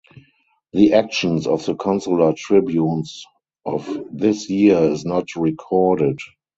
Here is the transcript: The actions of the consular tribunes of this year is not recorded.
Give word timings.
The 0.73 0.93
actions 0.93 1.45
of 1.45 1.63
the 1.63 1.75
consular 1.75 2.33
tribunes 2.33 3.23
of 3.65 3.87
this 4.11 4.49
year 4.49 4.79
is 4.79 5.05
not 5.05 5.27
recorded. 5.35 6.17